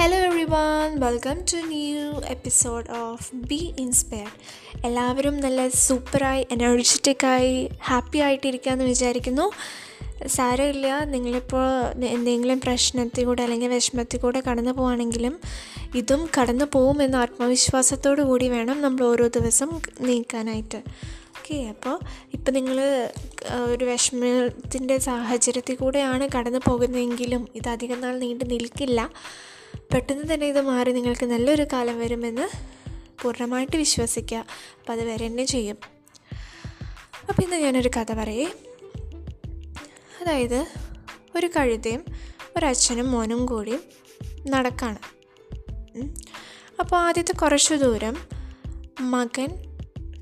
Hello 0.00 0.16
every 0.16 0.44
welcome 0.98 1.36
to 1.52 1.56
new 1.56 2.20
episode 2.26 2.90
of 2.90 3.34
be 3.34 3.74
inspired 3.78 4.36
എല്ലാവരും 4.86 5.40
നല്ല 5.40 5.68
സൂപ്പറായി 5.68 6.46
എനർജറ്റിക്കായി 6.50 7.68
ഹാപ്പി 7.84 8.18
ആയിട്ടിരിക്കാമെന്ന് 8.18 8.84
വിചാരിക്കുന്നു. 8.84 9.50
സാരമില്ല. 10.26 11.04
നിങ്ങളിപ്പോൾ 11.04 11.66
എന്തെങ്കിലും 12.04 12.60
പ്രശ്നത്തിൽ 12.60 13.24
കൂടെ 13.24 13.42
അല്ലെങ്കിൽ 13.42 13.68
വിഷമത്തിൽ 13.68 14.18
കൂടെ 14.18 14.42
കടന്നു 14.48 14.70
പോവുകയാണെങ്കിലും 14.70 15.40
ഇതും 15.94 16.28
കടന്നു 16.38 16.64
പോകുമെന്ന 16.72 17.16
ആത്മവിശ്വാസത്തോടു 17.16 18.22
കൂടി 18.22 18.48
വേണം 18.48 18.82
നമ്മൾ 18.82 19.04
ഓരോ 19.04 19.26
ദിവസം 19.26 19.80
നീക്കാനായിട്ട്. 20.00 20.82
ഓക്കെ 21.38 21.54
അപ്പോൾ 21.68 21.98
ഇപ്പം 22.34 22.52
നിങ്ങൾ 22.52 22.80
ഒരു 23.64 23.84
വിഷമത്തിന്റെ 23.84 24.98
സാഹചര്യത്തിൽ 24.98 25.74
കൂടെയാണ് 25.74 26.28
കടന്നു 26.36 26.58
പോകുന്നതെങ്കിലും 26.68 27.48
ഇത് 27.54 27.68
അധികം 27.68 28.00
നാൾ 28.00 28.18
നീണ്ടു 28.18 28.44
നിൽക്കില്ല. 28.44 29.10
പെട്ടെന്ന് 29.94 30.34
തന്നെ 30.34 30.46
ഇത് 30.46 30.60
മാറി 30.60 30.92
നിങ്ങൾക്ക് 30.92 31.26
നല്ലൊരു 31.26 31.66
കാലം 31.72 31.98
വരുമെന്ന് 31.98 32.48
പൂർണമായിട്ട് 33.22 33.76
വിശ്വസിക്കുക. 33.76 34.38
അപ്പോൾ 34.38 34.92
അത് 34.92 35.04
വരെ 35.04 35.26
തന്നെ 35.26 35.44
ചെയ്യും. 35.44 35.78
അപ്പോൾ 37.28 37.42
ഇന്ന് 37.42 37.56
ഞാനൊരു 37.56 37.90
കഥ 37.96 38.12
പറയേ. 38.12 38.52
അതായത് 40.20 40.66
ഒരു 41.36 41.50
കഴുതയും 41.56 42.04
ഒരച്ഛനും 42.56 43.10
മോനും 43.10 43.46
കൂടി 43.46 43.78
നടക്കാണ്. 44.48 44.98
അപ്പോൾ 46.80 46.96
ആദ്യത്തെ 46.96 47.32
കുറച്ച് 47.32 47.74
ദൂരം 47.74 48.16
മകൻ 49.00 49.48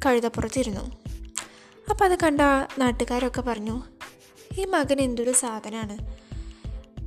കഴുതപ്പുറത്തിരുന്നു. 0.07 0.81
അപ്പോൾ 1.91 2.05
അത് 2.05 2.19
കണ്ട 2.23 2.41
നാട്ടുകാരൊക്കെ 2.79 3.41
പറഞ്ഞു 3.41 3.83
ഈ 4.59 4.65
മകൻ 4.65 5.01
എന്തൊരു 5.01 5.33
സാധനമാണ് 5.33 5.99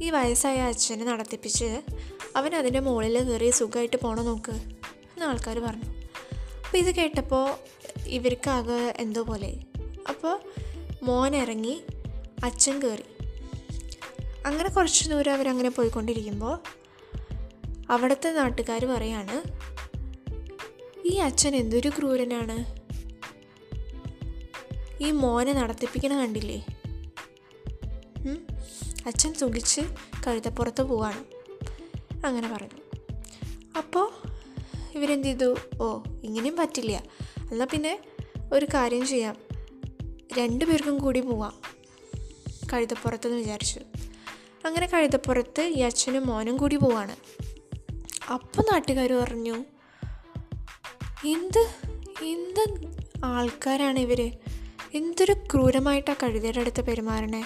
ഈ 0.04 0.10
വയസ്സായ 0.10 0.60
അച്ഛനെ 0.62 1.06
നടത്തിപ്പിച്ച് 1.06 1.82
അവൻ 2.36 2.56
അതിന്റെ 2.56 2.80
മുകളിൽ 2.80 3.24
കയറി 3.24 3.50
സുഖമായിട്ട് 3.50 3.98
പോകണം 3.98 4.26
നോക്ക് 4.26 4.52
എന്ന് 4.52 5.26
ആൾക്കാർ 5.26 5.60
പറഞ്ഞു. 5.60 5.90
അപ്പോൾ 6.66 6.78
ഇത് 6.78 6.96
കേട്ടപ്പോൾ 6.96 7.56
ഇവർക്കാകെ 8.08 8.96
എന്തോ 8.98 9.24
പോലെ. 9.24 9.54
അപ്പോൾ 10.10 10.40
മോൻ 11.04 11.36
ഇറങ്ങി 11.36 11.84
അച്ഛൻ 12.44 12.82
കയറി. 12.82 13.04
അങ്ങനെ 14.46 14.70
കുറച്ച് 14.70 15.10
ദൂരം 15.10 15.34
അവരങ്ങനെ 15.34 15.70
പോയിക്കൊണ്ടിരിക്കുമ്പോൾ 15.70 16.60
അവിടുത്തെ 17.90 18.30
നാട്ടുകാർ 18.30 18.86
പറയാണ് 18.86 19.38
ഈ 21.08 21.16
അച്ഛൻ 21.18 21.56
എന്തൊരു 21.56 21.90
ക്രൂരനാണ്? 21.90 22.58
ഈ 25.04 25.12
മോനെ 25.12 25.54
നടത്തിപ്പിക്കണ 25.54 26.14
കണ്ടില്ലേ? 26.16 26.66
അച്ഛൻ 29.06 29.34
സുഖിച്ച് 29.34 29.82
കഴുതപ്പുറത്ത് 30.28 30.82
പോവാണ്. 30.82 31.41
അങ്ങനെ 32.26 32.54
പറഞ്ഞു 32.54 32.82
അപ്പോൾ 33.78 34.12
ഇവരെന്ത് 34.94 35.28
ചെയ്തു? 35.28 35.56
ഓ 35.82 36.00
ഇങ്ങനെയും 36.24 36.56
പറ്റില്ല. 36.56 37.04
എന്നാൽ 37.52 37.68
പിന്നെ 37.72 38.00
ഒരു 38.54 38.68
കാര്യം 38.74 39.08
ചെയ്യാം. 39.08 39.38
രണ്ടു 40.38 40.66
പേർക്കും 40.66 40.98
കൂടി 40.98 41.22
പോവാം. 41.22 41.54
കഴുതപ്പുറത്തെന്ന് 42.74 43.38
വിചാരിച്ചു. 43.38 43.80
അങ്ങനെ 44.66 44.88
കഴുതപ്പുറത്ത് 44.88 45.62
ഈ 45.62 45.80
അച്ഛനും 45.80 46.28
മോനും 46.28 46.58
കൂടി 46.58 46.76
പോവാണ്. 46.76 47.16
അപ്പോൾ 48.34 48.62
നാട്ടുകാർ 48.62 49.14
പറഞ്ഞു 49.14 49.64
എന്ത്? 51.26 51.68
എന്ത് 52.24 52.92
ആൾക്കാരാണ് 53.26 54.00
ഇവർ 54.00 54.32
എന്തൊരു 54.94 55.34
ക്രൂരമായിട്ടാണ് 55.34 56.18
കഴുതയുടെ 56.24 56.60
അടുത്ത് 56.60 56.86
പെരുമാറണേ? 56.86 57.46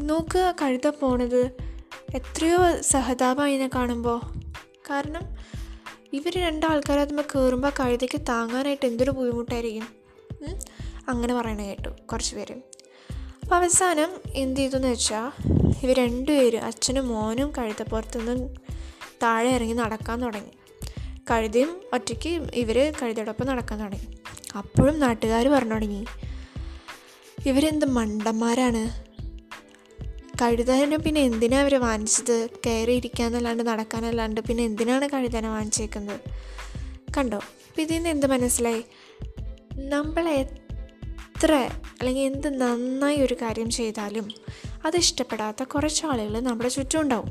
നോക്കുക 0.00 0.54
കഴുത 0.62 0.86
പോണത് 0.86 1.65
എത്രയോ 2.14 2.80
സഹതാപം 2.80 3.68
കാണുമ്പോൾ 3.74 4.20
കാരണം 4.90 5.20
ഇവർ 6.12 6.32
രണ്ടാൾക്കാർ 6.36 6.98
അതുമ്പോൾ 6.98 7.22
കയറുമ്പോൾ 7.22 7.72
കഴുതയ്ക്ക് 7.80 8.20
താങ്ങാനായിട്ട് 8.20 8.86
എന്തൊരു 8.86 9.10
ബുദ്ധിമുട്ടായിരിക്കും. 9.10 9.88
അങ്ങനെ 11.08 11.34
പറയണ 11.34 11.62
കേട്ടു 11.62 11.88
കുറച്ച് 12.12 12.36
പേര്. 12.36 12.54
അപ്പോൾ 13.42 13.56
അവസാനം 13.56 14.14
എന്ത് 14.28 14.60
ചെയ്തു 14.60 14.76
എന്ന് 14.76 14.88
വെച്ചാൽ 14.88 15.48
ഇവർ 15.82 15.96
രണ്ടുപേരും 15.96 16.64
അച്ഛനും 16.64 17.08
മോനും 17.08 17.52
കഴുതപ്പുറത്തുനിന്ന് 17.58 18.56
താഴെ 19.22 19.50
ഇറങ്ങി 19.50 19.72
നടക്കാൻ 19.72 20.22
തുടങ്ങി. 20.22 20.50
കഴുതയും 21.30 21.80
ഒറ്റയ്ക്ക് 21.92 22.28
ഇവർ 22.54 22.94
കഴുതയോടൊപ്പം 23.02 23.46
നടക്കാൻ 23.46 23.80
തുടങ്ങി. 23.80 24.18
അപ്പോഴും 24.58 25.00
നാട്ടുകാർ 25.00 25.48
പറഞ്ഞു 25.48 25.74
തുടങ്ങി 25.74 26.04
ഇവരെന്ത് 27.46 27.86
മണ്ടന്മാരാണ്? 27.86 29.05
കഴുതാനെ 30.42 30.96
പിന്നെ 30.96 31.20
എന്തിനാണ് 31.20 31.62
അവർ 31.62 31.74
വാങ്ങിച്ചത്? 31.80 32.50
കയറി 32.66 32.92
ഇരിക്കാന്നല്ലാണ്ട് 32.92 33.62
നടക്കാനല്ലാണ്ട് 33.62 34.40
പിന്നെ 34.40 34.64
എന്തിനാണ് 34.64 35.08
കഴുതാനെ 35.08 35.48
വാങ്ങിച്ചേക്കുന്നത്? 35.48 36.20
കണ്ടോ? 37.16 37.36
അപ്പം 37.36 37.82
ഇതിൽ 37.82 37.94
നിന്ന് 37.94 38.10
എന്ത് 38.10 38.26
മനസ്സിലായി? 38.26 38.84
നമ്മൾ 39.72 40.28
എത്ര 40.28 41.52
അല്ലെങ്കിൽ 41.98 42.22
എന്ത് 42.22 42.60
നന്നായി 42.60 43.20
ഒരു 43.20 43.34
കാര്യം 43.34 43.70
ചെയ്താലും 43.70 44.28
അത് 44.84 44.96
ഇഷ്ടപ്പെടാത്ത 44.96 45.62
കുറച്ച് 45.62 46.06
ആളുകൾ 46.06 46.40
നമ്മുടെ 46.40 46.68
ചുറ്റും 46.68 47.00
ഉണ്ടാവും. 47.00 47.30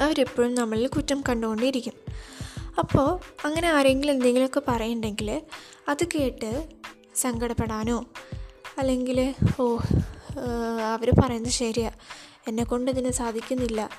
അവരെപ്പോഴും 0.00 0.54
നമ്മളിൽ 0.54 0.86
കുറ്റം 0.86 1.24
കണ്ടുകൊണ്ടിരിക്കും 1.28 1.92
അപ്പോൾ 2.78 3.20
അങ്ങനെ 3.44 3.68
ആരെങ്കിലും 3.68 4.12
എന്തെങ്കിലുമൊക്കെ 4.12 4.62
പറയുന്നുണ്ടെങ്കിൽ 4.68 5.42
അത് 5.88 6.04
കേട്ട് 6.04 6.68
സങ്കടപ്പെടാനോ 7.14 8.06
അല്ലെങ്കിൽ 8.78 9.34
ഓ 9.60 9.78
അവർ 10.92 11.12
പറയുന്നത് 11.20 11.52
ശരിയാണ് 11.52 11.96
എന്നെക്കൊണ്ട് 12.48 12.90
ഇതിന് 12.90 13.10
സാധിക്കുന്നില്ല 13.10 13.90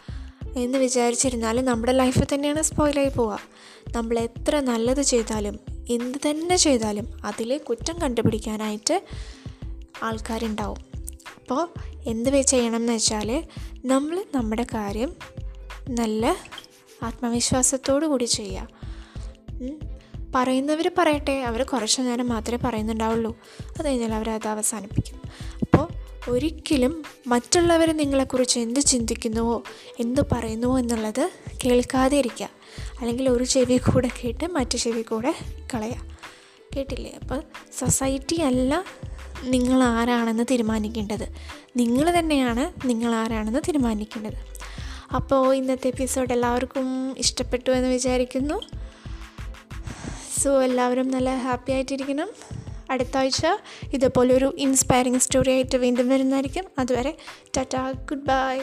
എന്ന് 0.56 0.78
വിചാരിച്ചിരുന്നാലും 0.78 1.66
നമ്മുടെ 1.66 1.92
ലൈഫിൽ 1.92 2.26
തന്നെയാണ് 2.34 2.62
സ്പോയിലായി 2.62 3.10
പോവുക 3.10 3.40
നമ്മൾ 3.96 4.20
എത്ര 4.20 4.60
നല്ലത് 4.60 5.02
ചെയ്താലും 5.02 5.60
എന്ത് 5.90 6.18
തന്നെ 6.30 6.56
ചെയ്താലും 6.56 7.26
അതിൽ 7.26 7.58
കുറ്റം 7.58 8.02
കണ്ടുപിടിക്കാനായിട്ട് 8.02 9.02
ആൾക്കാരുണ്ടാവും. 10.04 10.78
അപ്പോൾ 11.42 11.68
എന്ത് 12.08 12.42
ചെയ്യണം 12.42 12.76
എന്ന് 12.76 12.94
വെച്ചാൽ 12.94 13.44
നമ്മൾ 13.86 14.26
നമ്മുടെ 14.36 14.64
കാര്യം 14.64 15.16
നല്ല 15.90 16.36
ആത്മവിശ്വാസത്തോടു 17.04 18.06
കൂടി 18.06 18.24
ചെയ്യുക 18.24 18.68
പറയുന്നവർ 20.36 20.92
പറയട്ടെ 20.98 21.32
അവർ 21.32 21.64
കുറച്ച് 21.64 22.02
നേരം 22.02 22.30
മാത്രമേ 22.30 22.70
പറയുന്നുണ്ടാവുള്ളൂ. 22.70 23.38
അത് 23.80 23.86
കഴിഞ്ഞാൽ 23.86 24.14
അവരത് 24.14 24.48
അവസാനിപ്പിക്കും. 24.48 25.19
ഒരിക്കലും 26.30 27.04
മറ്റുള്ളവർ 27.28 27.98
നിങ്ങളെക്കുറിച്ച് 27.98 28.60
എന്ത് 28.60 28.80
ചിന്തിക്കുന്നുവോ 28.80 29.64
എന്ത് 30.00 30.22
പറയുന്നുവോ 30.32 30.80
എന്നുള്ളത് 30.80 31.30
കേൾക്കാതെ 31.66 32.18
ഇരിക്കുക 32.18 32.50
അല്ലെങ്കിൽ 33.00 33.30
ഒരു 33.30 33.44
ചെവി 33.44 33.78
കൂടെ 33.78 34.10
കേട്ട് 34.24 34.48
മറ്റു 34.48 34.78
ചെവി 34.78 35.02
കൂടെ 35.02 35.36
കളയുക 35.74 36.20
കേട്ടില്ലേ? 36.76 37.18
അപ്പോൾ 37.22 37.42
സൊസൈറ്റി 37.80 38.42
അല്ല 38.42 38.84
നിങ്ങൾ 39.44 39.84
ആരാണെന്ന് 39.84 40.44
തീരുമാനിക്കേണ്ടത്. 40.52 41.36
നിങ്ങൾ 41.76 42.20
തന്നെയാണ് 42.20 42.88
നിങ്ങൾ 42.90 43.16
ആരാണെന്ന് 43.16 43.60
തീരുമാനിക്കേണ്ടത്. 43.60 44.60
അപ്പോൾ 45.16 45.56
ഇന്നത്തെ 45.56 45.88
എപ്പിസോഡ് 45.88 46.34
എല്ലാവർക്കും 46.34 47.16
ഇഷ്ടപ്പെട്ടു 47.18 47.72
എന്ന് 47.72 47.90
വിചാരിക്കുന്നു. 47.90 48.62
സോ 50.42 50.64
എല്ലാവരും 50.64 51.12
നല്ല 51.12 51.36
ഹാപ്പി 51.36 51.72
ആയിട്ടിരിക്കണം. 51.72 52.30
അടുത്ത 52.90 53.18
ആഴ്ച 53.18 53.46
ഇതുപോലൊരു 53.94 54.56
ഇൻസ്പയറിങ് 54.58 55.20
സ്റ്റോറി 55.20 55.52
ആയിട്ട് 55.52 55.78
വീണ്ടും 55.78 56.10
വരുന്നതായിരിക്കും. 56.10 56.66
അതുവരെ 56.80 57.18
ടാറ്റാ 57.58 57.92
ഗുഡ് 57.92 58.28
ബൈ 58.32 58.58